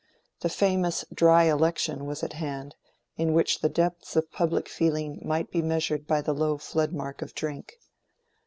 [0.39, 2.73] The famous "dry election" was at hand,
[3.17, 7.21] in which the depths of public feeling might be measured by the low flood mark
[7.21, 7.75] of drink.